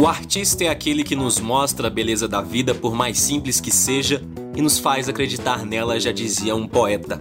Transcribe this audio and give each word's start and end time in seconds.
O 0.00 0.06
artista 0.06 0.64
é 0.64 0.68
aquele 0.68 1.02
que 1.02 1.16
nos 1.16 1.40
mostra 1.40 1.88
a 1.88 1.90
beleza 1.90 2.28
da 2.28 2.40
vida, 2.40 2.74
por 2.74 2.94
mais 2.94 3.18
simples 3.18 3.60
que 3.60 3.70
seja, 3.70 4.22
e 4.56 4.62
nos 4.62 4.78
faz 4.78 5.08
acreditar 5.08 5.64
nela, 5.64 5.98
já 5.98 6.12
dizia 6.12 6.54
um 6.54 6.66
poeta. 6.66 7.18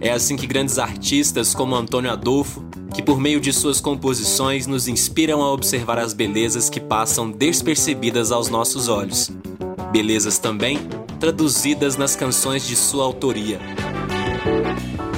É 0.00 0.10
assim 0.10 0.36
que 0.36 0.46
grandes 0.46 0.78
artistas 0.78 1.54
como 1.54 1.74
Antônio 1.74 2.10
Adolfo, 2.10 2.64
que 2.94 3.02
por 3.02 3.20
meio 3.20 3.40
de 3.40 3.52
suas 3.52 3.80
composições 3.80 4.66
nos 4.66 4.88
inspiram 4.88 5.42
a 5.42 5.52
observar 5.52 5.98
as 5.98 6.12
belezas 6.12 6.68
que 6.68 6.80
passam 6.80 7.30
despercebidas 7.30 8.32
aos 8.32 8.48
nossos 8.48 8.88
olhos. 8.88 9.30
Belezas 9.92 10.38
também 10.38 10.78
traduzidas 11.18 11.96
nas 11.96 12.16
canções 12.16 12.66
de 12.66 12.74
sua 12.74 13.04
autoria. 13.04 13.60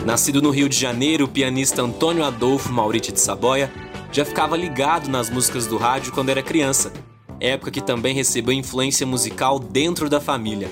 Nascido 0.04 0.42
no 0.42 0.50
Rio 0.50 0.68
de 0.68 0.76
Janeiro, 0.76 1.26
o 1.26 1.28
pianista 1.28 1.80
Antônio 1.80 2.24
Adolfo 2.24 2.72
Mauriti 2.72 3.12
de 3.12 3.20
Saboia 3.20 3.72
já 4.12 4.26
ficava 4.26 4.56
ligado 4.56 5.08
nas 5.08 5.30
músicas 5.30 5.66
do 5.66 5.78
rádio 5.78 6.12
quando 6.12 6.28
era 6.28 6.42
criança, 6.42 6.92
época 7.40 7.70
que 7.70 7.80
também 7.80 8.14
recebeu 8.14 8.52
influência 8.52 9.06
musical 9.06 9.58
dentro 9.58 10.08
da 10.08 10.20
família. 10.20 10.70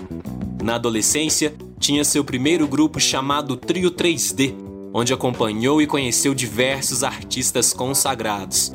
Na 0.63 0.75
adolescência, 0.75 1.55
tinha 1.79 2.05
seu 2.05 2.23
primeiro 2.23 2.69
grupo 2.69 3.01
chamado 3.01 3.57
Trio 3.57 3.91
3D, 3.91 4.55
onde 4.93 5.15
acompanhou 5.15 5.81
e 5.81 5.87
conheceu 5.87 6.35
diversos 6.35 7.03
artistas 7.03 7.73
consagrados. 7.73 8.73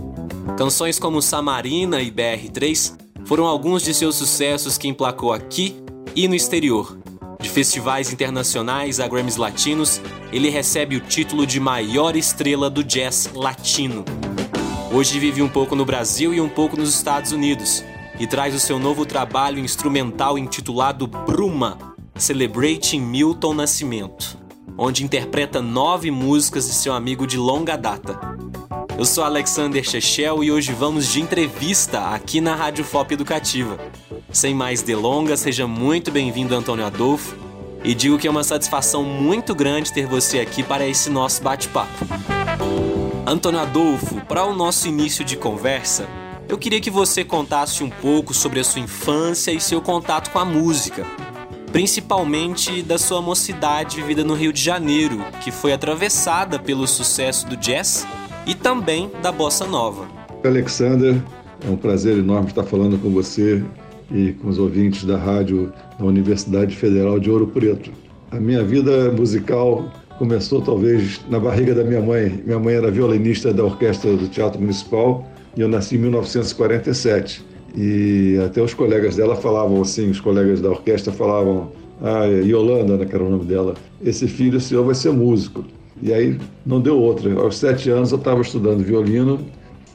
Canções 0.57 0.97
como 0.97 1.21
Samarina 1.21 2.01
e 2.01 2.11
BR3 2.11 2.97
foram 3.25 3.45
alguns 3.45 3.83
de 3.83 3.93
seus 3.93 4.15
sucessos 4.15 4.79
que 4.79 4.87
emplacou 4.87 5.31
aqui 5.31 5.75
e 6.15 6.27
no 6.27 6.33
exterior. 6.33 6.97
De 7.39 7.49
festivais 7.49 8.11
internacionais 8.11 8.99
a 8.99 9.07
Grammys 9.07 9.35
latinos, 9.35 10.01
ele 10.31 10.49
recebe 10.49 10.95
o 10.95 11.01
título 11.01 11.45
de 11.45 11.59
maior 11.59 12.15
estrela 12.15 12.69
do 12.69 12.83
jazz 12.83 13.29
latino. 13.35 14.03
Hoje 14.95 15.19
vive 15.19 15.41
um 15.41 15.49
pouco 15.49 15.75
no 15.75 15.83
Brasil 15.83 16.33
e 16.33 16.39
um 16.39 16.47
pouco 16.47 16.77
nos 16.77 16.95
Estados 16.95 17.33
Unidos 17.33 17.83
e 18.17 18.25
traz 18.25 18.55
o 18.55 18.59
seu 18.61 18.79
novo 18.79 19.05
trabalho 19.05 19.59
instrumental 19.59 20.37
intitulado 20.37 21.05
Bruma 21.05 21.77
Celebrating 22.15 23.01
Milton 23.01 23.55
Nascimento, 23.55 24.37
onde 24.77 25.03
interpreta 25.03 25.61
nove 25.61 26.09
músicas 26.09 26.65
de 26.65 26.73
seu 26.73 26.93
amigo 26.93 27.27
de 27.27 27.37
longa 27.37 27.75
data. 27.75 28.17
Eu 28.97 29.03
sou 29.03 29.25
Alexander 29.25 29.83
Chechel 29.83 30.41
e 30.41 30.49
hoje 30.49 30.71
vamos 30.71 31.11
de 31.11 31.19
entrevista 31.19 31.99
aqui 32.11 32.39
na 32.39 32.55
Rádio 32.55 32.85
FOP 32.85 33.15
Educativa. 33.15 33.77
Sem 34.31 34.55
mais 34.55 34.81
delongas, 34.81 35.41
seja 35.41 35.67
muito 35.67 36.09
bem-vindo, 36.09 36.55
Antônio 36.55 36.85
Adolfo, 36.85 37.35
e 37.83 37.93
digo 37.93 38.17
que 38.17 38.29
é 38.29 38.31
uma 38.31 38.45
satisfação 38.45 39.03
muito 39.03 39.53
grande 39.53 39.91
ter 39.91 40.07
você 40.07 40.39
aqui 40.39 40.63
para 40.63 40.87
esse 40.87 41.09
nosso 41.09 41.43
bate-papo. 41.43 42.34
Antônio 43.27 43.59
Adolfo, 43.59 44.21
para 44.27 44.45
o 44.45 44.53
nosso 44.53 44.87
início 44.87 45.25
de 45.25 45.35
conversa, 45.35 46.07
eu 46.47 46.57
queria 46.57 46.79
que 46.79 46.91
você 46.91 47.23
contasse 47.23 47.83
um 47.83 47.89
pouco 47.89 48.33
sobre 48.33 48.59
a 48.59 48.63
sua 48.63 48.81
infância 48.81 49.51
e 49.51 49.59
seu 49.59 49.81
contato 49.81 50.31
com 50.31 50.39
a 50.39 50.45
música 50.45 51.05
principalmente 51.75 52.81
da 52.81 52.97
sua 52.97 53.21
mocidade 53.21 53.97
vivida 53.97 54.23
no 54.23 54.33
Rio 54.33 54.53
de 54.53 54.61
Janeiro, 54.61 55.17
que 55.43 55.51
foi 55.51 55.73
atravessada 55.73 56.57
pelo 56.57 56.87
sucesso 56.87 57.45
do 57.49 57.57
jazz 57.57 58.07
e 58.47 58.55
também 58.55 59.11
da 59.21 59.29
bossa 59.29 59.67
nova. 59.67 60.07
Alexander, 60.41 61.21
é 61.67 61.69
um 61.69 61.75
prazer 61.75 62.17
enorme 62.17 62.47
estar 62.47 62.63
falando 62.63 62.97
com 62.97 63.09
você 63.09 63.61
e 64.09 64.31
com 64.31 64.47
os 64.47 64.57
ouvintes 64.57 65.03
da 65.03 65.17
rádio 65.17 65.73
da 65.99 66.05
Universidade 66.05 66.73
Federal 66.77 67.19
de 67.19 67.29
Ouro 67.29 67.47
Preto. 67.47 67.91
A 68.31 68.39
minha 68.39 68.63
vida 68.63 69.11
musical 69.11 69.91
começou 70.17 70.61
talvez 70.61 71.21
na 71.29 71.39
barriga 71.39 71.73
da 71.73 71.83
minha 71.83 72.01
mãe. 72.01 72.41
Minha 72.45 72.59
mãe 72.59 72.75
era 72.75 72.89
violinista 72.89 73.53
da 73.53 73.63
orquestra 73.63 74.15
do 74.15 74.27
Teatro 74.27 74.59
Municipal 74.59 75.27
e 75.55 75.61
eu 75.61 75.67
nasci 75.67 75.95
em 75.95 75.99
1947. 75.99 77.45
E 77.77 78.39
até 78.45 78.61
os 78.61 78.73
colegas 78.73 79.15
dela 79.17 79.35
falavam 79.35 79.81
assim, 79.81 80.09
os 80.09 80.19
colegas 80.19 80.61
da 80.61 80.69
orquestra 80.69 81.11
falavam, 81.11 81.71
ah, 82.01 82.25
Yolanda, 82.25 82.97
né, 82.97 83.05
que 83.05 83.13
era 83.13 83.23
o 83.23 83.29
nome 83.29 83.45
dela, 83.45 83.73
esse 84.03 84.27
filho 84.27 84.59
seu 84.61 84.85
vai 84.85 84.95
ser 84.95 85.11
músico. 85.11 85.65
E 86.01 86.13
aí 86.13 86.37
não 86.65 86.79
deu 86.79 86.97
outra. 86.99 87.33
Aos 87.39 87.57
sete 87.57 87.89
anos 87.89 88.11
eu 88.11 88.17
estava 88.17 88.41
estudando 88.41 88.83
violino, 88.83 89.39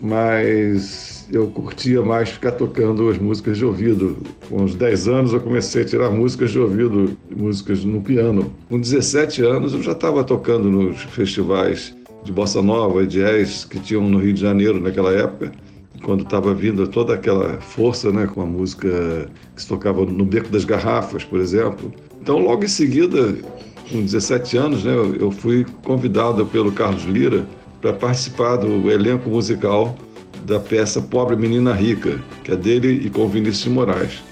mas 0.01 1.29
eu 1.33 1.47
curtia 1.49 2.03
mais 2.03 2.31
ficar 2.31 2.53
tocando 2.53 3.09
as 3.09 3.19
músicas 3.19 3.59
de 3.59 3.65
ouvido. 3.65 4.17
Com 4.49 4.63
uns 4.63 4.75
10 4.75 5.09
anos 5.09 5.33
eu 5.33 5.41
comecei 5.41 5.83
a 5.83 5.85
tirar 5.85 6.11
músicas 6.11 6.51
de 6.51 6.59
ouvido, 6.59 7.17
músicas 7.35 7.85
no 7.85 8.01
piano. 8.01 8.53
Com 8.69 8.81
17 8.81 9.43
anos 9.43 9.75
eu 9.75 9.83
já 9.83 9.93
estava 9.93 10.25
tocando 10.25 10.71
nos 10.71 11.03
festivais 11.03 11.95
de 12.25 12.33
bossa 12.33 12.61
nova 12.61 13.03
e 13.03 13.07
jazz 13.07 13.65
que 13.65 13.79
tinham 13.79 14.09
no 14.09 14.19
Rio 14.19 14.33
de 14.33 14.41
Janeiro 14.41 14.81
naquela 14.81 15.13
época 15.13 15.53
quando 16.03 16.23
estava 16.23 16.55
vindo 16.55 16.87
toda 16.89 17.15
aquela 17.15 17.61
força, 17.61 18.11
né, 18.11 18.27
com 18.27 18.41
a 18.41 18.47
música 18.47 19.29
que 19.55 19.63
se 19.63 19.69
tocava 19.69 20.05
no 20.05 20.25
Beco 20.25 20.49
das 20.49 20.65
Garrafas, 20.65 21.25
por 21.25 21.41
exemplo. 21.41 21.93
Então, 22.21 22.39
logo 22.39 22.65
em 22.65 22.69
seguida, 22.69 23.37
com 23.91 24.01
17 24.01 24.57
anos, 24.57 24.85
né, 24.85 24.95
eu 25.19 25.31
fui 25.31 25.67
convidado 25.85 26.45
pelo 26.47 26.73
Carlos 26.73 27.05
Lira 27.05 27.47
para 27.81 27.93
participar 27.93 28.57
do 28.57 28.91
elenco 28.91 29.29
musical 29.29 29.95
da 30.45 30.59
peça 30.59 31.01
Pobre 31.01 31.37
Menina 31.37 31.73
Rica, 31.73 32.21
que 32.43 32.53
é 32.53 32.57
dele 32.57 33.07
e 33.07 33.11
com 33.11 33.29
Vinícius 33.29 33.65
de 33.65 33.71
Moraes. 33.71 34.23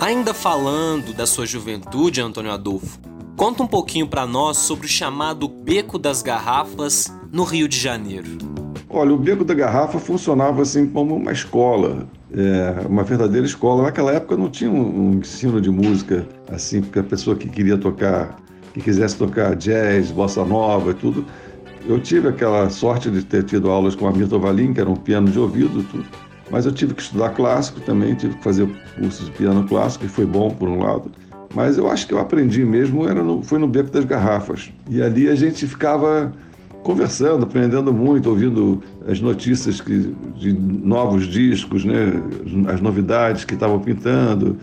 Ainda 0.00 0.32
falando 0.32 1.12
da 1.12 1.26
sua 1.26 1.46
juventude, 1.46 2.20
Antônio 2.20 2.52
Adolfo, 2.52 2.98
conta 3.36 3.62
um 3.62 3.66
pouquinho 3.66 4.06
para 4.06 4.26
nós 4.26 4.58
sobre 4.58 4.86
o 4.86 4.88
chamado 4.88 5.48
Beco 5.48 5.98
das 5.98 6.22
Garrafas 6.22 7.12
no 7.32 7.44
Rio 7.44 7.68
de 7.68 7.78
Janeiro. 7.78 8.38
Olha, 8.90 9.12
o 9.12 9.18
Beco 9.18 9.44
da 9.44 9.52
Garrafa 9.52 9.98
funcionava 9.98 10.62
assim 10.62 10.86
como 10.86 11.16
uma 11.16 11.32
escola, 11.32 12.06
é, 12.32 12.86
uma 12.86 13.02
verdadeira 13.02 13.46
escola. 13.46 13.82
Naquela 13.82 14.12
época 14.12 14.36
não 14.36 14.48
tinha 14.48 14.70
um, 14.70 15.10
um 15.10 15.14
ensino 15.18 15.60
de 15.60 15.70
música 15.70 16.26
assim, 16.50 16.80
porque 16.80 17.00
a 17.00 17.04
pessoa 17.04 17.36
que 17.36 17.48
queria 17.48 17.76
tocar, 17.76 18.36
que 18.72 18.80
quisesse 18.80 19.16
tocar 19.16 19.54
jazz, 19.56 20.10
bossa 20.10 20.42
nova 20.44 20.92
e 20.92 20.94
tudo. 20.94 21.26
Eu 21.86 22.00
tive 22.00 22.28
aquela 22.28 22.68
sorte 22.70 23.10
de 23.10 23.24
ter 23.24 23.44
tido 23.44 23.70
aulas 23.70 23.94
com 23.94 24.06
a 24.06 24.12
Mirta 24.12 24.38
Valim, 24.38 24.72
que 24.72 24.80
era 24.80 24.90
um 24.90 24.96
piano 24.96 25.30
de 25.30 25.38
ouvido, 25.38 25.82
tudo. 25.90 26.04
Mas 26.50 26.66
eu 26.66 26.72
tive 26.72 26.94
que 26.94 27.02
estudar 27.02 27.30
clássico 27.30 27.80
também, 27.80 28.14
tive 28.14 28.34
que 28.34 28.42
fazer 28.42 28.68
cursos 28.98 29.26
de 29.26 29.32
piano 29.32 29.66
clássico, 29.66 30.04
e 30.04 30.08
foi 30.08 30.26
bom 30.26 30.50
por 30.50 30.68
um 30.68 30.82
lado. 30.82 31.10
Mas 31.54 31.78
eu 31.78 31.90
acho 31.90 32.06
que 32.06 32.14
eu 32.14 32.18
aprendi 32.18 32.64
mesmo 32.64 33.08
era 33.08 33.22
no, 33.22 33.42
foi 33.42 33.58
no 33.58 33.66
Beco 33.66 33.90
das 33.90 34.04
Garrafas. 34.04 34.70
E 34.88 35.02
ali 35.02 35.28
a 35.28 35.34
gente 35.34 35.66
ficava 35.66 36.32
conversando, 36.82 37.44
aprendendo 37.44 37.92
muito, 37.92 38.30
ouvindo 38.30 38.82
as 39.06 39.20
notícias 39.20 39.80
que, 39.80 40.14
de 40.36 40.52
novos 40.52 41.26
discos, 41.26 41.84
né? 41.84 42.12
as 42.72 42.80
novidades 42.80 43.44
que 43.44 43.54
estavam 43.54 43.78
pintando, 43.78 44.56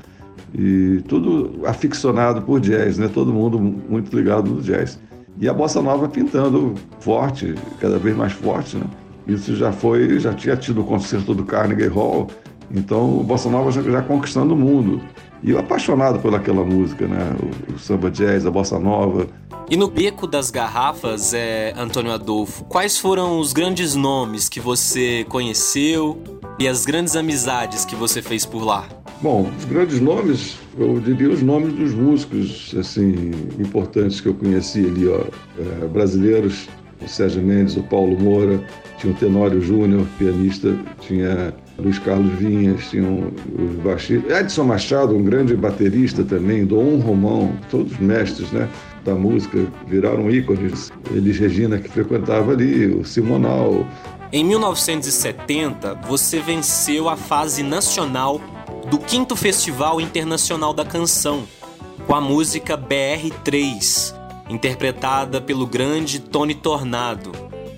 e 0.54 1.02
tudo 1.08 1.66
aficionado 1.66 2.42
por 2.42 2.60
jazz, 2.60 2.98
né? 2.98 3.10
todo 3.14 3.34
mundo 3.34 3.60
muito 3.60 4.16
ligado 4.16 4.50
no 4.50 4.62
jazz. 4.62 5.00
E 5.40 5.50
a 5.50 5.54
bossa 5.54 5.82
nova 5.82 6.08
pintando 6.08 6.76
forte, 7.00 7.56
cada 7.80 8.00
vez 8.00 8.16
mais 8.16 8.34
forte. 8.34 8.78
Né? 8.78 8.86
Isso 9.28 9.56
já 9.56 9.72
foi, 9.72 10.20
já 10.20 10.34
tinha 10.34 10.56
tido 10.56 10.82
o 10.82 10.84
concerto 10.84 11.34
do 11.34 11.44
Carnegie 11.44 11.88
Hall, 11.88 12.28
então 12.72 13.20
o 13.20 13.24
bossa 13.24 13.50
nova 13.50 13.72
já, 13.72 13.82
já 13.82 14.02
conquistando 14.02 14.54
o 14.54 14.58
mundo. 14.58 15.02
E 15.44 15.52
eu 15.52 15.60
apaixonado 15.60 16.20
por 16.20 16.34
aquela 16.34 16.64
música, 16.64 17.08
né? 17.08 17.36
O, 17.70 17.74
o, 17.74 17.80
samba 17.80 18.10
jazz, 18.10 18.46
a 18.46 18.52
bossa 18.52 18.80
nova. 18.80 19.28
E 19.70 19.78
no 19.78 19.88
Beco 19.88 20.26
das 20.26 20.50
Garrafas, 20.50 21.34
é, 21.34 21.74
Antônio 21.78 22.12
Adolfo, 22.12 22.64
quais 22.66 22.98
foram 22.98 23.40
os 23.40 23.54
grandes 23.54 23.94
nomes 23.94 24.50
que 24.50 24.60
você 24.60 25.26
conheceu 25.30 26.22
e 26.58 26.68
as 26.68 26.86
grandes 26.86 27.16
amizades 27.16 27.86
que 27.86 27.96
você 27.96 28.22
fez 28.22 28.46
por 28.46 28.64
lá? 28.64 28.88
Bom, 29.22 29.50
os 29.58 29.66
grandes 29.66 30.00
nomes, 30.02 30.58
eu 30.78 31.00
diria 31.00 31.30
os 31.30 31.42
nomes 31.42 31.74
dos 31.74 31.94
músicos, 31.94 32.76
assim, 32.78 33.32
importantes 33.58 34.20
que 34.20 34.28
eu 34.28 34.34
conheci 34.34 34.86
ali, 34.86 35.08
ó, 35.08 35.24
é, 35.58 35.88
brasileiros, 35.88 36.68
o 37.02 37.08
Sérgio 37.08 37.42
Mendes, 37.42 37.78
o 37.78 37.84
Paulo 37.84 38.20
Moura, 38.20 38.62
tinha 38.98 39.14
o 39.14 39.16
Tenório 39.16 39.62
Júnior, 39.62 40.06
pianista, 40.18 40.76
tinha 41.00 41.54
Luiz 41.78 42.00
Carlos 42.00 42.34
Vinhas, 42.36 42.90
tinham 42.90 43.32
os 43.58 43.76
baixistas. 43.84 44.38
Edson 44.38 44.64
Machado, 44.64 45.16
um 45.16 45.24
grande 45.24 45.56
baterista 45.56 46.24
também, 46.24 46.66
Dom 46.66 46.98
Romão, 47.00 47.54
todos 47.70 47.98
mestres 47.98 48.52
né, 48.52 48.70
da 49.04 49.14
música, 49.16 49.66
viraram 49.88 50.30
ícones. 50.30 50.92
Elis 51.12 51.38
Regina, 51.38 51.78
que 51.78 51.90
frequentava 51.90 52.52
ali, 52.52 52.88
o 52.88 53.04
Simonal. 53.04 53.86
Em 54.32 54.44
1970, 54.44 55.96
você 56.08 56.40
venceu 56.40 57.08
a 57.08 57.16
fase 57.16 57.62
nacional 57.62 58.42
do 58.90 59.02
5 59.06 59.36
Festival 59.36 60.00
Internacional 60.00 60.74
da 60.74 60.86
Canção, 60.86 61.48
com 62.06 62.16
a 62.16 62.22
música 62.22 62.78
BR3, 62.78 64.14
interpretada 64.50 65.42
pelo 65.42 65.66
grande 65.66 66.20
Tony 66.20 66.54
Tornado, 66.54 67.32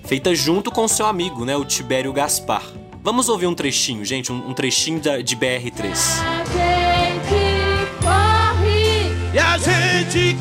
feita 0.03 0.35
junto 0.35 0.71
com 0.71 0.87
seu 0.87 1.05
amigo, 1.05 1.45
né, 1.45 1.55
o 1.55 1.63
Tibério 1.63 2.11
Gaspar. 2.11 2.63
Vamos 3.01 3.29
ouvir 3.29 3.47
um 3.47 3.55
trechinho, 3.55 4.03
gente, 4.03 4.31
um, 4.31 4.49
um 4.49 4.53
trechinho 4.53 4.99
da, 4.99 5.21
de 5.21 5.35
BR3. 5.35 5.95
A 6.21 6.43
gente 6.45 7.91
corre. 8.01 9.11
E 9.33 9.39
a 9.39 9.57
gente 9.57 10.35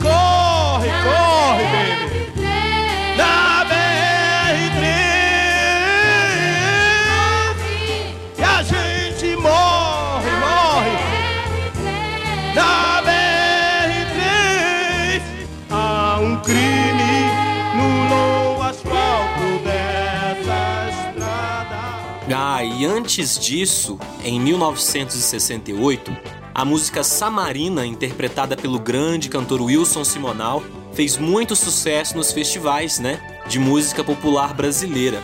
Ah, 22.35 22.65
e 22.65 22.85
antes 22.85 23.39
disso, 23.39 23.99
em 24.25 24.41
1968, 24.41 26.17
a 26.53 26.65
música 26.65 27.05
Samarina, 27.05 27.87
interpretada 27.87 28.57
pelo 28.57 28.81
grande 28.81 29.29
cantor 29.29 29.63
Wilson 29.63 30.03
Simonal, 30.03 30.63
fez 30.93 31.17
muito 31.17 31.55
sucesso 31.55 32.17
nos 32.17 32.33
festivais, 32.33 32.99
né, 32.99 33.21
de 33.47 33.61
música 33.61 34.03
popular 34.03 34.55
brasileira. 34.55 35.21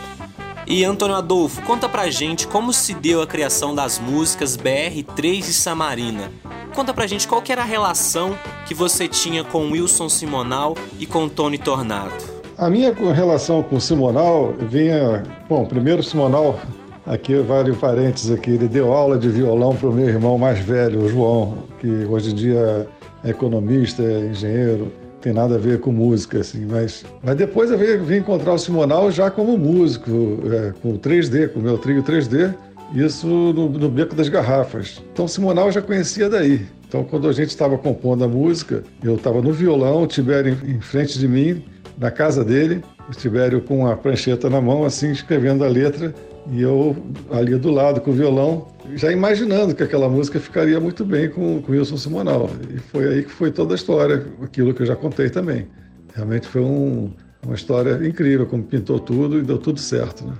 E 0.65 0.85
Antônio 0.85 1.15
Adolfo, 1.15 1.61
conta 1.63 1.89
pra 1.89 2.09
gente 2.09 2.47
como 2.47 2.71
se 2.71 2.93
deu 2.93 3.21
a 3.21 3.27
criação 3.27 3.75
das 3.75 3.99
músicas 3.99 4.55
BR3 4.55 5.39
e 5.39 5.53
Samarina. 5.53 6.31
Conta 6.73 6.93
pra 6.93 7.05
gente 7.05 7.27
qual 7.27 7.43
era 7.49 7.63
a 7.63 7.65
relação 7.65 8.37
que 8.65 8.73
você 8.73 9.09
tinha 9.09 9.43
com 9.43 9.71
Wilson 9.71 10.07
Simonal 10.07 10.75
e 10.97 11.05
com 11.05 11.27
Tony 11.27 11.57
Tornado. 11.57 12.13
A 12.57 12.69
minha 12.69 12.93
relação 12.93 13.61
com 13.61 13.79
Simonal 13.79 14.53
vinha. 14.57 15.23
Bom, 15.49 15.65
primeiro 15.65 16.01
Simonal 16.01 16.59
Aqui 17.05 17.35
vale 17.35 17.71
o 17.71 17.75
parênteses 17.75 18.31
aqui, 18.31 18.51
ele 18.51 18.67
deu 18.67 18.93
aula 18.93 19.17
de 19.17 19.27
violão 19.27 19.75
para 19.75 19.89
o 19.89 19.93
meu 19.93 20.07
irmão 20.07 20.37
mais 20.37 20.59
velho, 20.59 21.01
o 21.01 21.09
João, 21.09 21.57
que 21.79 21.87
hoje 22.05 22.31
em 22.31 22.35
dia 22.35 22.87
é 23.25 23.29
economista, 23.29 24.01
é 24.01 24.27
engenheiro, 24.27 24.89
tem 25.19 25.33
nada 25.33 25.55
a 25.55 25.57
ver 25.57 25.81
com 25.81 25.91
música, 25.91 26.39
assim, 26.39 26.65
mas, 26.65 27.05
mas 27.21 27.35
depois 27.35 27.71
eu 27.71 27.77
vim, 27.77 27.97
vim 28.05 28.15
encontrar 28.17 28.53
o 28.53 28.57
Simonal 28.57 29.11
já 29.11 29.29
como 29.29 29.57
músico, 29.57 30.11
é, 30.49 30.73
com 30.81 30.97
3D, 30.97 31.49
com 31.49 31.59
o 31.59 31.63
meu 31.63 31.77
trio 31.77 32.01
3D, 32.01 32.53
isso 32.95 33.27
no, 33.27 33.67
no 33.67 33.89
Beco 33.89 34.15
das 34.15 34.29
Garrafas. 34.29 35.01
Então 35.11 35.25
o 35.25 35.29
Simonal 35.29 35.65
eu 35.65 35.71
já 35.73 35.81
conhecia 35.81 36.29
daí. 36.29 36.65
Então 36.87 37.03
quando 37.03 37.27
a 37.27 37.33
gente 37.33 37.49
estava 37.49 37.77
compondo 37.77 38.23
a 38.23 38.27
música, 38.29 38.81
eu 39.03 39.15
estava 39.15 39.41
no 39.41 39.51
violão, 39.51 40.03
o 40.03 40.07
Tibério 40.07 40.57
em, 40.63 40.75
em 40.75 40.79
frente 40.79 41.19
de 41.19 41.27
mim, 41.27 41.63
na 41.97 42.11
casa 42.11 42.45
dele, 42.45 42.81
o 43.09 43.11
Tibério 43.11 43.61
com 43.61 43.87
a 43.87 43.95
prancheta 43.97 44.49
na 44.49 44.61
mão, 44.61 44.85
assim, 44.85 45.11
escrevendo 45.11 45.65
a 45.65 45.67
letra, 45.67 46.13
e 46.51 46.61
eu 46.61 46.95
ali 47.31 47.55
do 47.57 47.71
lado 47.71 48.01
com 48.01 48.11
o 48.11 48.13
violão, 48.13 48.67
já 48.95 49.11
imaginando 49.11 49.73
que 49.73 49.83
aquela 49.83 50.09
música 50.09 50.39
ficaria 50.39 50.79
muito 50.79 51.05
bem 51.05 51.29
com, 51.29 51.61
com 51.61 51.71
Wilson 51.71 51.97
Simonal. 51.97 52.49
E 52.73 52.79
foi 52.79 53.07
aí 53.07 53.23
que 53.23 53.31
foi 53.31 53.51
toda 53.51 53.73
a 53.73 53.75
história, 53.75 54.27
aquilo 54.41 54.73
que 54.73 54.81
eu 54.81 54.85
já 54.85 54.95
contei 54.95 55.29
também. 55.29 55.67
Realmente 56.13 56.47
foi 56.47 56.61
um, 56.61 57.11
uma 57.45 57.55
história 57.55 58.05
incrível, 58.07 58.45
como 58.45 58.63
pintou 58.63 58.99
tudo 58.99 59.39
e 59.39 59.41
deu 59.41 59.57
tudo 59.57 59.79
certo. 59.79 60.25
Né? 60.25 60.33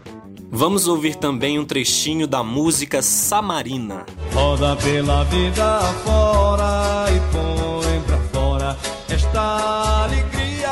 Vamos 0.52 0.88
ouvir 0.88 1.16
também 1.16 1.58
um 1.58 1.66
trechinho 1.66 2.28
da 2.28 2.44
música 2.44 3.02
Samarina. 3.02 4.06
Roda 4.32 4.76
pela 4.76 5.24
vida 5.24 5.80
fora 6.04 7.06
e 7.10 7.20
põe 7.32 8.02
pra 8.02 8.18
fora 8.32 8.78
esta 9.10 10.04
alegria. 10.04 10.70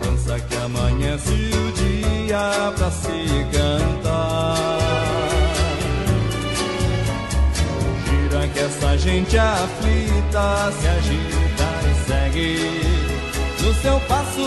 Pensa 0.00 0.38
que 0.38 0.54
amanhece 0.54 1.32
o 1.32 1.72
dia 1.72 2.72
pra 2.76 2.90
se 2.92 3.31
essa 8.92 8.98
gente 8.98 9.38
aflita 9.38 10.72
se 10.72 10.86
agita 10.86 11.64
e 11.88 12.06
segue 12.06 12.56
no 13.62 13.74
seu 13.74 13.98
passo. 14.00 14.40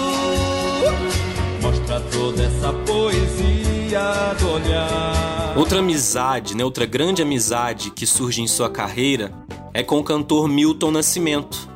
Mostra 1.61 1.99
toda 2.11 2.43
essa 2.43 2.71
poesia 2.71 4.35
do 4.39 4.51
olhar. 4.51 5.57
Outra 5.57 5.79
amizade, 5.79 6.55
né, 6.55 6.63
outra 6.63 6.85
grande 6.85 7.23
amizade 7.23 7.89
que 7.89 8.05
surge 8.05 8.41
em 8.41 8.47
sua 8.47 8.69
carreira 8.69 9.31
é 9.73 9.81
com 9.81 9.97
o 9.97 10.03
cantor 10.03 10.47
Milton 10.47 10.91
Nascimento, 10.91 11.67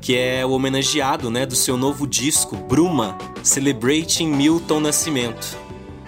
que 0.00 0.16
é 0.16 0.44
o 0.44 0.50
homenageado 0.50 1.30
né, 1.30 1.46
do 1.46 1.54
seu 1.54 1.76
novo 1.76 2.08
disco, 2.08 2.56
Bruma, 2.56 3.16
Celebrating 3.42 4.26
Milton 4.26 4.80
Nascimento. 4.80 5.56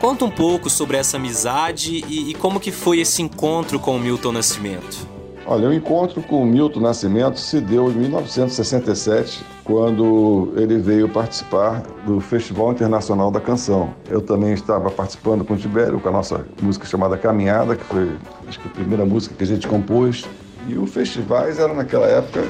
Conta 0.00 0.24
um 0.24 0.30
pouco 0.30 0.68
sobre 0.68 0.96
essa 0.96 1.16
amizade 1.16 2.04
e, 2.08 2.30
e 2.30 2.34
como 2.34 2.58
que 2.58 2.72
foi 2.72 2.98
esse 2.98 3.22
encontro 3.22 3.78
com 3.78 3.94
o 3.94 4.00
Milton 4.00 4.32
Nascimento. 4.32 5.11
Olha, 5.44 5.68
o 5.68 5.74
encontro 5.74 6.22
com 6.22 6.42
o 6.42 6.46
Milton 6.46 6.80
Nascimento 6.80 7.38
se 7.38 7.60
deu 7.60 7.90
em 7.90 7.94
1967, 7.94 9.44
quando 9.64 10.52
ele 10.56 10.78
veio 10.78 11.08
participar 11.08 11.82
do 12.06 12.20
Festival 12.20 12.70
Internacional 12.70 13.28
da 13.30 13.40
Canção. 13.40 13.92
Eu 14.08 14.20
também 14.20 14.52
estava 14.52 14.88
participando 14.88 15.44
com 15.44 15.54
o 15.54 15.56
Tibério, 15.56 15.98
com 15.98 16.08
a 16.08 16.12
nossa 16.12 16.46
música 16.60 16.86
chamada 16.86 17.18
Caminhada, 17.18 17.74
que 17.74 17.84
foi 17.84 18.16
acho 18.46 18.60
que 18.60 18.68
a 18.68 18.70
primeira 18.70 19.04
música 19.04 19.34
que 19.34 19.42
a 19.42 19.46
gente 19.46 19.66
compôs. 19.66 20.24
E 20.68 20.78
os 20.78 20.90
festivais 20.90 21.58
eram 21.58 21.74
naquela 21.74 22.06
época 22.06 22.46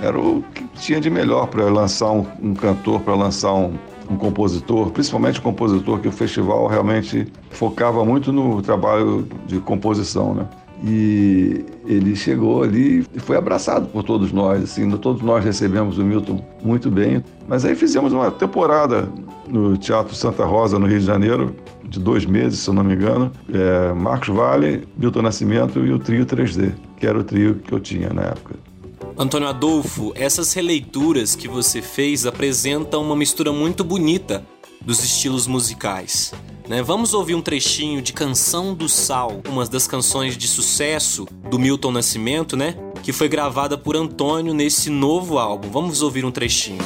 era 0.00 0.16
o 0.16 0.44
que 0.54 0.64
tinha 0.78 1.00
de 1.00 1.10
melhor 1.10 1.48
para 1.48 1.64
lançar 1.64 2.12
um, 2.12 2.24
um 2.40 2.54
cantor, 2.54 3.00
para 3.00 3.16
lançar 3.16 3.54
um, 3.54 3.74
um 4.08 4.16
compositor, 4.16 4.90
principalmente 4.90 5.40
um 5.40 5.42
compositor 5.42 5.98
que 5.98 6.06
o 6.06 6.12
festival 6.12 6.68
realmente 6.68 7.26
focava 7.50 8.04
muito 8.04 8.32
no 8.32 8.62
trabalho 8.62 9.26
de 9.46 9.58
composição, 9.58 10.32
né? 10.32 10.46
E 10.86 11.64
ele 11.84 12.14
chegou 12.14 12.62
ali 12.62 13.04
e 13.14 13.18
foi 13.18 13.36
abraçado 13.36 13.88
por 13.88 14.04
todos 14.04 14.30
nós, 14.30 14.62
assim, 14.62 14.88
todos 14.98 15.22
nós 15.22 15.44
recebemos 15.44 15.98
o 15.98 16.04
Milton 16.04 16.44
muito 16.62 16.90
bem. 16.90 17.24
Mas 17.48 17.64
aí 17.64 17.74
fizemos 17.74 18.12
uma 18.12 18.30
temporada 18.30 19.10
no 19.48 19.76
Teatro 19.76 20.14
Santa 20.14 20.44
Rosa, 20.44 20.78
no 20.78 20.86
Rio 20.86 21.00
de 21.00 21.06
Janeiro, 21.06 21.56
de 21.88 21.98
dois 21.98 22.24
meses, 22.24 22.60
se 22.60 22.68
eu 22.68 22.74
não 22.74 22.84
me 22.84 22.94
engano. 22.94 23.32
É, 23.52 23.92
Marcos 23.92 24.28
Vale, 24.28 24.86
Milton 24.96 25.22
Nascimento 25.22 25.84
e 25.84 25.92
o 25.92 25.98
trio 25.98 26.24
3D, 26.24 26.72
que 26.98 27.06
era 27.06 27.18
o 27.18 27.24
trio 27.24 27.56
que 27.56 27.72
eu 27.72 27.80
tinha 27.80 28.10
na 28.10 28.22
época. 28.22 28.54
Antônio 29.18 29.48
Adolfo, 29.48 30.12
essas 30.14 30.52
releituras 30.52 31.34
que 31.34 31.48
você 31.48 31.80
fez 31.80 32.26
apresentam 32.26 33.02
uma 33.02 33.16
mistura 33.16 33.50
muito 33.50 33.82
bonita 33.82 34.44
dos 34.84 35.02
estilos 35.02 35.46
musicais. 35.46 36.32
Né? 36.68 36.82
Vamos 36.82 37.14
ouvir 37.14 37.34
um 37.34 37.42
trechinho 37.42 38.02
de 38.02 38.12
Canção 38.12 38.74
do 38.74 38.88
Sal, 38.88 39.40
uma 39.48 39.64
das 39.66 39.86
canções 39.86 40.36
de 40.36 40.48
sucesso 40.48 41.26
do 41.48 41.58
Milton 41.58 41.92
Nascimento, 41.92 42.56
né? 42.56 42.74
Que 43.02 43.12
foi 43.12 43.28
gravada 43.28 43.78
por 43.78 43.96
Antônio 43.96 44.52
nesse 44.52 44.90
novo 44.90 45.38
álbum. 45.38 45.70
Vamos 45.70 46.02
ouvir 46.02 46.24
um 46.24 46.30
trechinho. 46.30 46.82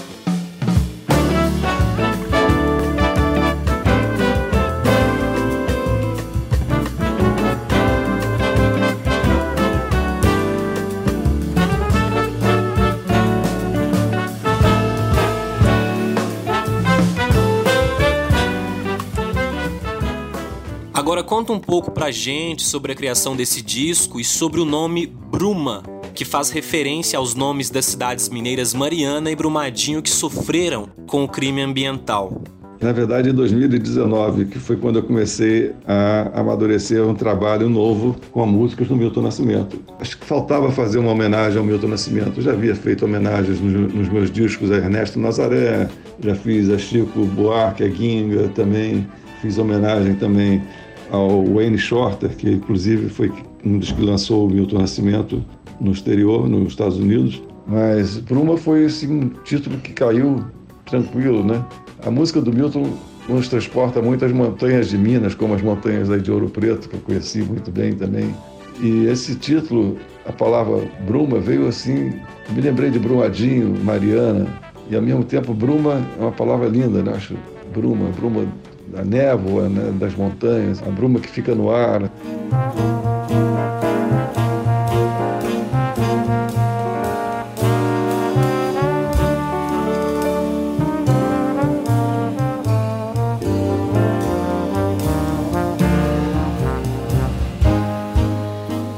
Agora 21.10 21.24
conta 21.24 21.52
um 21.52 21.58
pouco 21.58 21.90
pra 21.90 22.12
gente 22.12 22.62
sobre 22.62 22.92
a 22.92 22.94
criação 22.94 23.34
desse 23.34 23.60
disco 23.60 24.20
e 24.20 24.24
sobre 24.24 24.60
o 24.60 24.64
nome 24.64 25.08
Bruma, 25.08 25.82
que 26.14 26.24
faz 26.24 26.50
referência 26.50 27.18
aos 27.18 27.34
nomes 27.34 27.68
das 27.68 27.86
cidades 27.86 28.28
mineiras 28.28 28.72
Mariana 28.72 29.28
e 29.28 29.34
Brumadinho 29.34 30.02
que 30.02 30.08
sofreram 30.08 30.88
com 31.08 31.24
o 31.24 31.28
crime 31.28 31.62
ambiental. 31.62 32.40
Na 32.80 32.92
verdade, 32.92 33.28
em 33.28 33.32
2019, 33.34 34.44
que 34.44 34.60
foi 34.60 34.76
quando 34.76 35.00
eu 35.00 35.02
comecei 35.02 35.72
a 35.84 36.30
amadurecer 36.32 37.04
um 37.04 37.12
trabalho 37.12 37.68
novo 37.68 38.14
com 38.30 38.44
a 38.44 38.46
música 38.46 38.84
do 38.84 38.94
Milton 38.94 39.22
Nascimento. 39.22 39.82
Acho 39.98 40.16
que 40.16 40.24
faltava 40.24 40.70
fazer 40.70 40.98
uma 40.98 41.10
homenagem 41.10 41.58
ao 41.58 41.64
Milton 41.64 41.88
Nascimento. 41.88 42.34
Eu 42.36 42.42
já 42.44 42.52
havia 42.52 42.76
feito 42.76 43.04
homenagens 43.04 43.60
nos, 43.60 44.08
meus 44.08 44.30
discos 44.30 44.70
a 44.70 44.76
Ernesto 44.76 45.18
Nazaré, 45.18 45.88
já 46.20 46.36
fiz 46.36 46.70
a 46.70 46.78
Chico 46.78 47.24
Buarque, 47.24 47.82
a 47.82 47.88
Guinga 47.88 48.48
também, 48.50 49.04
fiz 49.42 49.58
homenagem 49.58 50.14
também 50.14 50.62
ao 51.10 51.44
Wayne 51.44 51.78
Shorter, 51.78 52.30
que 52.36 52.50
inclusive 52.50 53.08
foi 53.08 53.32
um 53.64 53.78
dos 53.78 53.92
que 53.92 54.02
lançou 54.02 54.46
o 54.46 54.50
Milton 54.50 54.78
Nascimento 54.78 55.44
no 55.80 55.92
exterior, 55.92 56.48
nos 56.48 56.68
Estados 56.68 56.98
Unidos. 56.98 57.42
Mas 57.66 58.18
Bruma 58.18 58.56
foi 58.56 58.84
assim, 58.84 59.12
um 59.12 59.28
título 59.44 59.78
que 59.78 59.92
caiu 59.92 60.44
tranquilo, 60.86 61.44
né? 61.44 61.64
A 62.04 62.10
música 62.10 62.40
do 62.40 62.52
Milton 62.52 62.86
nos 63.28 63.48
transporta 63.48 64.02
muito 64.02 64.24
às 64.24 64.32
montanhas 64.32 64.88
de 64.88 64.98
Minas, 64.98 65.34
como 65.34 65.54
as 65.54 65.62
montanhas 65.62 66.08
de 66.22 66.30
Ouro 66.30 66.48
Preto, 66.48 66.88
que 66.88 66.96
eu 66.96 67.00
conheci 67.00 67.42
muito 67.42 67.70
bem 67.70 67.92
também. 67.92 68.34
E 68.80 69.06
esse 69.06 69.34
título, 69.36 69.98
a 70.26 70.32
palavra 70.32 70.82
Bruma, 71.06 71.38
veio 71.38 71.68
assim, 71.68 72.12
me 72.50 72.60
lembrei 72.60 72.90
de 72.90 72.98
Brumadinho, 72.98 73.76
Mariana, 73.84 74.46
e 74.90 74.96
ao 74.96 75.02
mesmo 75.02 75.22
tempo 75.22 75.54
Bruma 75.54 76.02
é 76.18 76.22
uma 76.22 76.32
palavra 76.32 76.66
linda, 76.66 77.02
né? 77.02 77.12
Acho 77.14 77.36
Bruma, 77.72 78.08
Bruma 78.16 78.44
da 78.90 79.04
névoa, 79.04 79.68
né, 79.68 79.92
das 79.98 80.14
montanhas, 80.14 80.82
a 80.82 80.90
bruma 80.90 81.20
que 81.20 81.28
fica 81.28 81.54
no 81.54 81.70
ar. 81.70 82.10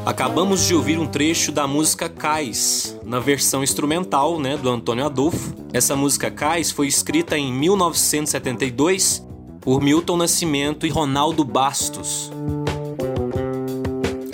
Acabamos 0.07 0.67
de 0.67 0.75
ouvir 0.75 0.99
um 0.99 1.07
trecho 1.07 1.53
da 1.53 1.67
música 1.67 2.09
Cais, 2.09 2.99
na 3.05 3.19
versão 3.19 3.63
instrumental 3.63 4.39
né, 4.39 4.57
do 4.57 4.71
Antônio 4.71 5.05
Adolfo. 5.05 5.55
Essa 5.73 5.95
música 5.95 6.31
Cais 6.31 6.71
foi 6.71 6.87
escrita 6.87 7.37
em 7.37 7.53
1972 7.53 9.32
por 9.63 9.81
Milton 9.81 10.17
Nascimento 10.17 10.85
e 10.85 10.91
Ronaldo 10.91 11.45
Bastos. 11.45 12.33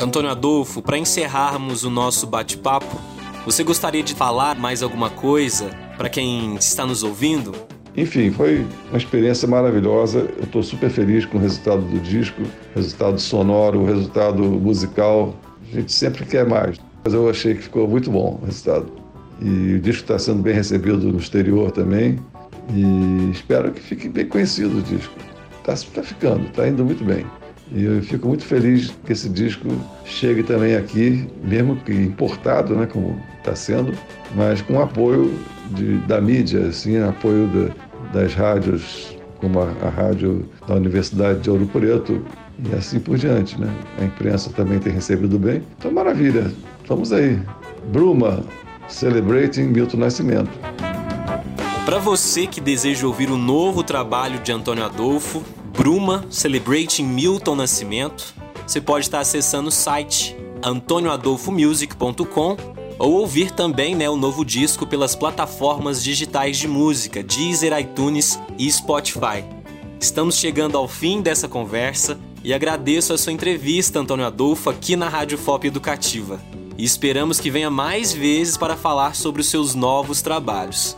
Antônio 0.00 0.30
Adolfo, 0.30 0.80
para 0.80 0.96
encerrarmos 0.96 1.84
o 1.84 1.90
nosso 1.90 2.26
bate-papo, 2.26 2.98
você 3.44 3.62
gostaria 3.62 4.02
de 4.02 4.14
falar 4.14 4.58
mais 4.58 4.82
alguma 4.82 5.10
coisa 5.10 5.70
para 5.98 6.08
quem 6.08 6.56
está 6.56 6.86
nos 6.86 7.02
ouvindo? 7.02 7.52
Enfim, 7.94 8.30
foi 8.30 8.66
uma 8.88 8.96
experiência 8.96 9.46
maravilhosa. 9.46 10.30
Eu 10.38 10.44
estou 10.44 10.62
super 10.62 10.88
feliz 10.88 11.26
com 11.26 11.36
o 11.36 11.40
resultado 11.40 11.82
do 11.82 12.00
disco, 12.00 12.42
resultado 12.74 13.20
sonoro, 13.20 13.84
resultado 13.84 14.42
musical. 14.42 15.34
A 15.70 15.76
gente 15.76 15.92
sempre 15.92 16.24
quer 16.24 16.48
mais, 16.48 16.78
mas 17.04 17.12
eu 17.12 17.28
achei 17.28 17.54
que 17.54 17.62
ficou 17.64 17.86
muito 17.86 18.10
bom 18.10 18.38
o 18.40 18.46
resultado. 18.46 18.86
E 19.42 19.74
o 19.74 19.80
disco 19.80 20.04
está 20.04 20.18
sendo 20.18 20.42
bem 20.42 20.54
recebido 20.54 21.12
no 21.12 21.18
exterior 21.18 21.70
também. 21.70 22.18
E 22.70 23.30
espero 23.30 23.72
que 23.72 23.80
fique 23.80 24.08
bem 24.08 24.26
conhecido 24.26 24.78
o 24.78 24.82
disco. 24.82 25.14
Está 25.58 25.74
tá 25.94 26.02
ficando, 26.02 26.46
está 26.46 26.68
indo 26.68 26.84
muito 26.84 27.04
bem. 27.04 27.24
E 27.72 27.84
eu 27.84 28.02
fico 28.02 28.28
muito 28.28 28.44
feliz 28.44 28.94
que 29.04 29.12
esse 29.12 29.28
disco 29.28 29.68
chegue 30.04 30.42
também 30.42 30.74
aqui, 30.74 31.28
mesmo 31.44 31.76
que 31.76 31.92
importado, 31.92 32.74
né, 32.74 32.86
como 32.86 33.20
está 33.38 33.54
sendo, 33.54 33.92
mas 34.34 34.62
com 34.62 34.80
apoio 34.80 35.34
de, 35.72 35.98
da 35.98 36.20
mídia, 36.20 36.66
assim, 36.66 36.98
apoio 36.98 37.48
das 38.12 38.34
rádios, 38.34 39.16
como 39.40 39.60
a, 39.60 39.68
a, 39.82 39.88
rádio 39.90 40.48
da 40.66 40.74
Universidade 40.74 41.40
de 41.40 41.50
Ouro 41.50 41.66
Preto 41.66 42.22
e 42.70 42.74
assim 42.74 42.98
por 42.98 43.18
diante, 43.18 43.60
né? 43.60 43.70
A 44.00 44.04
imprensa 44.04 44.50
também 44.50 44.78
tem 44.78 44.92
recebido 44.92 45.38
bem. 45.38 45.62
Então, 45.78 45.92
maravilha. 45.92 46.50
Vamos 46.86 47.12
aí. 47.12 47.38
Bruma, 47.92 48.42
Celebrating 48.88 49.64
Milton 49.64 49.98
Nascimento. 49.98 50.50
Para 51.88 51.98
você 51.98 52.46
que 52.46 52.60
deseja 52.60 53.06
ouvir 53.06 53.30
o 53.30 53.36
novo 53.38 53.82
trabalho 53.82 54.40
de 54.40 54.52
Antônio 54.52 54.84
Adolfo, 54.84 55.42
Bruma 55.72 56.22
Celebrating 56.28 57.04
Milton 57.04 57.54
Nascimento, 57.54 58.34
você 58.66 58.78
pode 58.78 59.06
estar 59.06 59.20
acessando 59.20 59.68
o 59.68 59.72
site 59.72 60.36
antonioadolfomusic.com 60.62 62.58
ou 62.98 63.12
ouvir 63.12 63.52
também 63.52 63.94
né, 63.94 64.06
o 64.06 64.18
novo 64.18 64.44
disco 64.44 64.86
pelas 64.86 65.14
plataformas 65.14 66.04
digitais 66.04 66.58
de 66.58 66.68
música, 66.68 67.22
Deezer, 67.22 67.72
iTunes 67.80 68.38
e 68.58 68.70
Spotify. 68.70 69.42
Estamos 69.98 70.36
chegando 70.36 70.76
ao 70.76 70.86
fim 70.86 71.22
dessa 71.22 71.48
conversa 71.48 72.20
e 72.44 72.52
agradeço 72.52 73.14
a 73.14 73.18
sua 73.18 73.32
entrevista, 73.32 73.98
Antônio 73.98 74.26
Adolfo, 74.26 74.68
aqui 74.68 74.94
na 74.94 75.08
Rádio 75.08 75.38
FOP 75.38 75.68
Educativa. 75.68 76.38
E 76.76 76.84
esperamos 76.84 77.40
que 77.40 77.50
venha 77.50 77.70
mais 77.70 78.12
vezes 78.12 78.58
para 78.58 78.76
falar 78.76 79.14
sobre 79.14 79.40
os 79.40 79.48
seus 79.48 79.74
novos 79.74 80.20
trabalhos. 80.20 80.94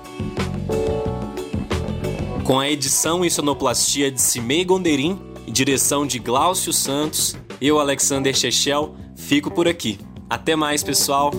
Com 2.50 2.58
a 2.58 2.68
edição 2.68 3.24
e 3.24 3.30
sonoplastia 3.30 4.10
de 4.10 4.20
Cimei 4.20 4.64
Gonderim 4.64 5.16
direção 5.46 6.04
de 6.04 6.18
Glaucio 6.18 6.72
Santos, 6.72 7.36
eu, 7.60 7.78
Alexander 7.78 8.34
Chechel, 8.36 8.96
fico 9.14 9.52
por 9.52 9.68
aqui. 9.68 10.00
Até 10.28 10.56
mais, 10.56 10.82
pessoal! 10.82 11.30